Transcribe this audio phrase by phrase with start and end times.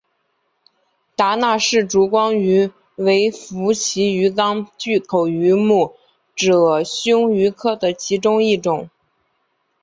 [1.15, 5.93] 达纳氏烛光鱼为辐鳍鱼纲巨口鱼目
[6.35, 8.89] 褶胸鱼科的其中一种。